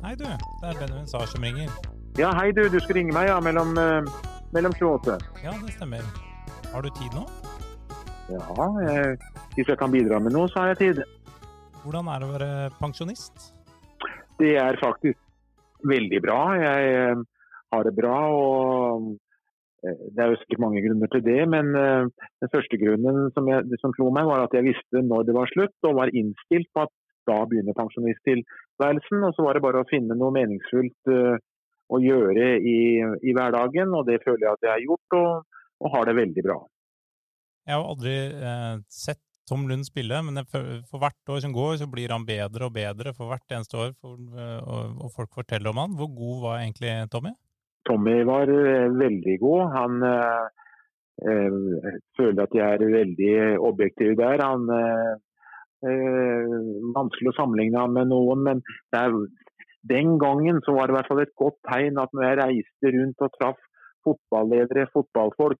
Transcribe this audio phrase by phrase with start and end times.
[0.00, 0.26] Det
[0.64, 1.68] er Benjamin Sars som ringer.
[2.16, 2.62] Ja, hei du.
[2.72, 4.00] Du skal ringe meg ja, mellom, uh,
[4.56, 5.18] mellom 28.
[5.44, 6.06] Ja, det stemmer.
[6.72, 7.26] Har du tid nå?
[8.32, 9.18] Ja, jeg,
[9.58, 11.02] hvis jeg kan bidra med noe, så har jeg tid.
[11.82, 12.48] Hvordan er det å være
[12.78, 13.50] pensjonist?
[14.40, 15.20] Det er faktisk
[15.92, 16.38] veldig bra.
[16.56, 17.20] Jeg uh,
[17.76, 18.16] har det bra.
[18.40, 19.10] og
[19.84, 23.82] uh, Det er jo sikkert mange grunner til det, men den første grunnen som, jeg,
[23.84, 26.88] som slo meg, var at jeg visste når det var slutt, og var innstilt på
[26.88, 26.96] at
[27.28, 29.24] da begynner pensjonisttilværelsen.
[29.28, 31.36] Og så var det bare å finne noe meningsfullt uh,
[31.90, 35.96] å gjøre i, i, hverdagen, og det føler jeg at jeg har gjort, og, og
[35.96, 36.60] har det veldig bra.
[37.66, 41.80] Jeg har aldri eh, sett Tom Lund spille, men for, for, hvert år som går,
[41.80, 45.34] så blir han bedre og bedre for hvert eneste år, for, eh, og, og, folk
[45.40, 45.96] forteller om han.
[45.98, 47.34] Hvor god var egentlig Tommy?
[47.88, 49.62] Tommy var uh, veldig god.
[49.74, 50.46] Han eh,
[52.16, 53.34] føler at jeg er veldig
[53.66, 54.44] objektiv der.
[54.46, 54.68] Han
[55.80, 56.44] Eh,
[56.96, 58.62] vanskelig å sammenligne med noen, men
[58.96, 59.16] er,
[59.90, 62.94] den gangen så var det i hvert fall et godt tegn at når jeg reiste
[62.96, 63.60] rundt og traff
[64.04, 65.60] fotballedere, fotballfolk,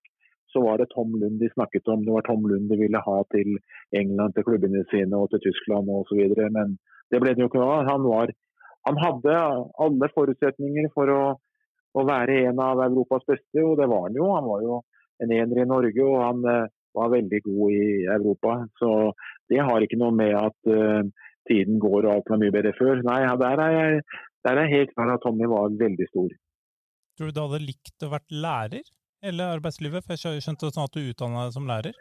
[0.52, 2.04] så var det Tom Lund de snakket om.
[2.04, 3.58] Det var Tom Lund de ville ha til
[3.96, 6.22] England, til klubbene sine og til Tyskland osv.
[6.56, 6.74] Men
[7.10, 7.86] det ble det jo ikke av.
[7.90, 8.32] Han, var,
[8.88, 9.36] han hadde
[9.86, 11.22] alle forutsetninger for å,
[11.94, 14.32] å, være en av Europas beste, og det var han jo.
[14.34, 14.80] Han var jo
[15.22, 18.56] en ener i Norge, og han eh, var veldig god i Europa.
[18.80, 18.90] Så
[19.50, 21.02] det har ikke noe med at uh,
[21.48, 23.02] tiden går og alt var mye bedre før.
[23.06, 24.04] Nei, ja, der, er jeg,
[24.46, 26.32] der er jeg helt klar at Tommy var veldig stor.
[27.18, 28.86] Tror du du hadde likt å vært lærer
[29.24, 30.06] hele arbeidslivet?
[30.06, 31.98] For jeg skjønte sånn at du utdanna deg som lærer?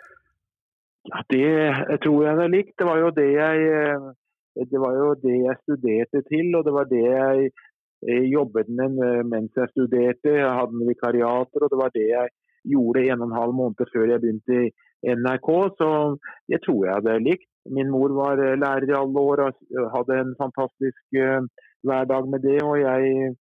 [1.10, 2.76] Ja, Det tror jeg det hadde likt.
[2.78, 6.74] Det var jo det jeg, eh, det var jo det jeg studerte til, og det
[6.76, 7.52] var det jeg
[8.32, 10.32] jobbet med mens jeg studerte.
[10.38, 12.30] Jeg hadde vikariater, og det var det jeg
[12.68, 15.50] gjorde en og en halv måned før jeg begynte i NRK.
[15.80, 15.90] Så
[16.52, 17.48] det tror jeg hadde likt.
[17.76, 21.44] Min mor var eh, lærer i alle år og hadde en fantastisk uh,
[21.86, 22.62] hverdag med det.
[22.64, 23.34] og jeg,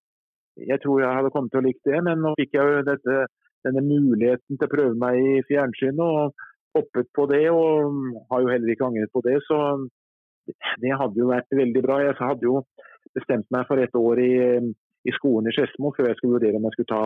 [0.70, 3.20] jeg, tror jeg hadde kommet til å like det, men nå fikk jeg jo dette,
[3.66, 6.44] denne muligheten til å prøve meg i fjernsynet og
[6.76, 7.47] hoppet på det.
[7.54, 9.38] Og har jo heller ikke angret på det.
[9.47, 9.62] Så
[10.82, 12.03] det hadde jo vært veldig bra.
[12.04, 12.60] Jeg hadde jo
[13.16, 14.34] bestemt meg for et år i,
[15.09, 17.04] i skolen i Skedsmo før jeg skulle vurdere om jeg skulle ta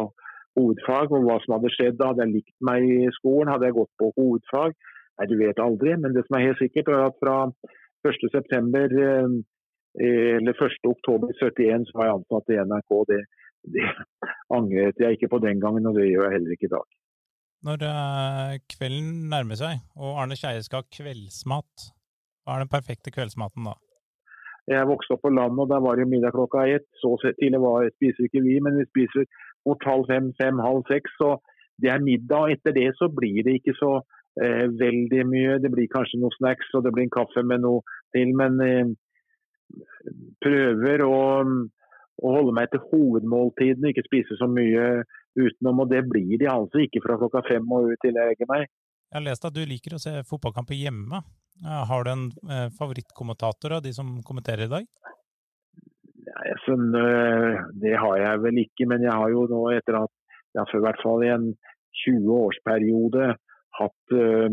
[0.58, 2.02] hovedfag og hva som hadde skjedd.
[2.02, 4.74] Hadde jeg likt meg i skolen, hadde jeg gått på hovedfag?
[5.18, 5.94] Nei, du vet aldri.
[6.00, 7.36] Men det som er helt sikkert, er at fra
[8.08, 9.44] 1.9.
[10.00, 12.98] Eh, eller 1.10.71 så var jeg ansatt i NRK.
[13.10, 13.20] Det,
[13.76, 13.86] det
[14.58, 16.98] angret jeg ikke på den gangen, og det gjør jeg heller ikke i dag.
[17.62, 21.90] Når uh, kvelden nærmer seg, og Arne Skeie skal ha kveldsmat,
[22.42, 23.76] hva er den perfekte kveldsmaten da?
[24.70, 26.86] Jeg vokste opp på landet, og der var det middag klokka ett.
[27.02, 29.26] Så tidlig var, spiser ikke vi, men vi spiser
[29.68, 31.14] mot halv fem, fem, halv seks.
[31.20, 31.36] Så
[31.82, 32.56] det er middag.
[32.56, 33.92] Etter det så blir det ikke så
[34.42, 35.58] eh, veldig mye.
[35.62, 37.82] Det blir kanskje noen snacks og det blir en kaffe med noe
[38.16, 38.34] til.
[38.38, 38.92] Men eh,
[40.44, 45.04] prøver å, å, holde meg til hovedmåltidene, ikke spise så mye
[45.38, 45.84] utenom.
[45.84, 48.66] Og det blir de altså ikke fra klokka fem og ut til jeg legger meg.
[49.12, 51.20] Jeg har lest at du liker å se fotballkamper hjemme.
[51.62, 54.86] Har du en eh, favorittkommentator av de som kommenterer i dag?
[56.64, 56.76] Så,
[57.82, 60.12] det har jeg vel ikke, men jeg har jo nå etter at
[60.56, 61.48] jeg i hvert fall i en
[62.02, 63.34] 20-årsperiode
[63.78, 64.48] hatt uh,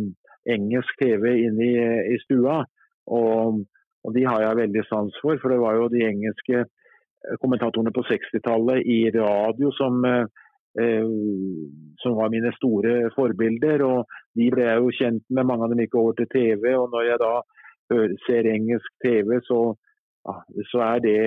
[0.50, 2.62] engelsk TV inne i, i stua.
[3.10, 3.64] Og,
[4.04, 7.94] og, de har jeg veldig sans for, for det var jo de engelske eh, kommentatorene
[7.96, 11.16] på 60-tallet i radio som, uh,
[12.04, 13.84] som var mine store forbilder.
[13.88, 16.72] Og de ble jeg jo kjent med, mange av dem gikk over til TV.
[16.78, 17.36] Og når jeg da
[18.28, 19.74] ser engelsk TV, så,
[20.72, 21.20] så er det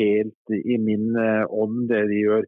[0.00, 2.46] helt i min eh, ånd, det de gjør.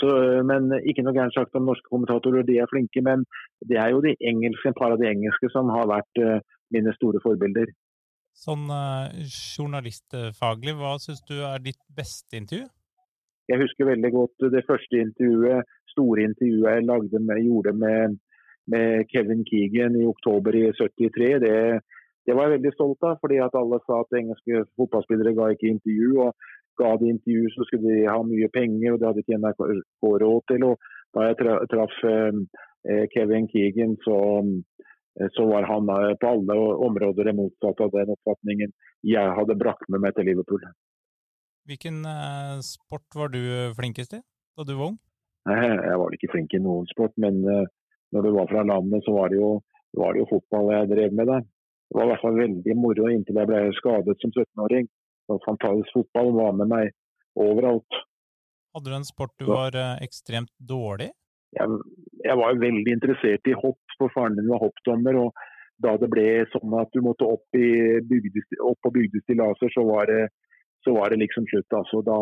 [0.00, 0.08] Så,
[0.48, 3.02] men Ikke noe gærent sagt om norske kommentatorer, de er flinke.
[3.04, 3.26] Men
[3.68, 6.38] det er jo de engelske, en par av de engelske som har vært uh,
[6.72, 7.68] mine store forbilder.
[8.32, 12.70] Sånn uh, journalistfaglig, hva syns du er ditt beste intervju?
[13.50, 18.14] Jeg husker veldig godt det første intervjuet, store intervjuet jeg lagde med, gjorde med,
[18.72, 21.32] med, Kevin Keegan i oktober i 73.
[21.42, 21.56] Det,
[22.26, 25.72] det var jeg veldig stolt av, fordi at alle sa at engelske fotballspillere ga ikke
[25.74, 26.10] intervju.
[26.26, 29.60] og ga de intervju, så skulle de ha mye penger, og det hadde ikke NRK
[30.22, 30.64] råd til.
[30.70, 31.38] og Da jeg
[31.72, 32.38] traff eh,
[32.88, 34.18] eh, Kevin Keegan, så,
[35.20, 35.90] eh, så, var han
[36.20, 36.58] på alle
[36.88, 38.72] områder det motsatte av den oppfatningen
[39.04, 40.64] jeg hadde brakt med meg til Liverpool.
[41.68, 42.02] Hvilken
[42.66, 43.42] sport var du
[43.78, 44.22] flinkest i
[44.56, 44.98] da du var ung?
[45.46, 49.30] Jeg var ikke flink i noen sport, men når du var fra landet, så var
[49.30, 49.56] det jo,
[49.98, 51.30] var det jo fotball jeg drev med.
[51.30, 51.40] Det.
[51.92, 54.88] Det var i hvert fall veldig moro inntil jeg ble skadet som 17-åring
[55.44, 56.90] fantastisk fotball var med meg
[57.38, 57.98] overalt.
[58.74, 61.10] Hadde du en sport du var eh, ekstremt dårlig?
[61.52, 61.68] Jeg,
[62.24, 65.18] jeg, var veldig interessert i hopp, for faren min var hoppdommer.
[65.26, 65.32] og
[65.84, 70.08] Da det ble sånn at du måtte opp, i bygdes, opp på bygdestillaser, så var
[70.08, 70.22] det
[70.82, 71.76] så var det liksom slutt.
[71.78, 72.16] Altså, da,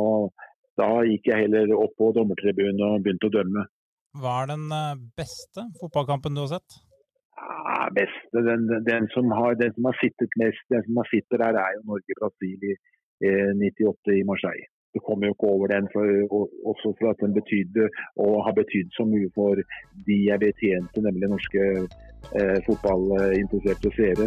[0.82, 3.64] da gikk jeg heller opp på dommertribunen og begynte å dømme.
[4.20, 6.80] Hva er den eh, beste fotballkampen du har sett?
[7.40, 11.40] Ja, beste, den, den, som har, den, som har, sittet mest, den som har sittet
[11.42, 12.74] der, er jo Norge-Brasil i
[13.26, 14.66] eh, 98 i Marseille.
[14.94, 16.04] Du kommer jo ikke over den, for,
[16.70, 17.84] også for at den betydde
[18.24, 19.62] og har betydd så mye for
[20.06, 21.66] de jeg betjente, nemlig norske
[22.38, 24.26] eh, fotballinteresserte seere.